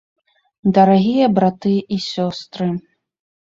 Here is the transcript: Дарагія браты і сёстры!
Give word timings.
Дарагія 0.77 1.27
браты 1.35 1.75
і 1.97 2.01
сёстры! 2.09 2.71